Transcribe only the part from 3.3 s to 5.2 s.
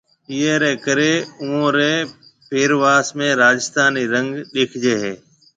راجسٿانِي رنگ ڏيکِيجيَ ھيَََ